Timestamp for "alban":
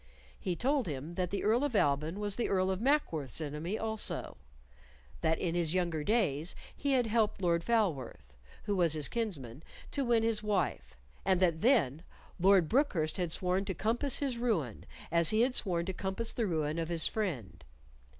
1.75-2.19